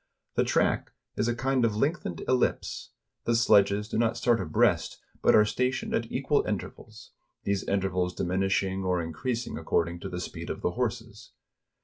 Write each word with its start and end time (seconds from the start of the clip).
The 0.33 0.43
track 0.43 0.93
is 1.15 1.27
a 1.27 1.35
kind 1.35 1.63
of 1.63 1.75
lengthened 1.75 2.23
ellipse; 2.27 2.89
the 3.25 3.35
sledges 3.35 3.87
do 3.87 3.99
not 3.99 4.17
start 4.17 4.41
abreast, 4.41 4.99
but 5.21 5.35
are 5.35 5.45
stationed 5.45 5.93
at 5.93 6.11
equal 6.11 6.43
intervals; 6.47 7.11
these 7.43 7.61
intervals 7.65 8.15
diminishing 8.15 8.83
or 8.83 8.99
increasing 8.99 9.59
according 9.59 9.99
to 9.99 10.09
the 10.09 10.19
speed 10.19 10.49
of 10.49 10.61
the 10.63 10.71
horses. 10.71 11.33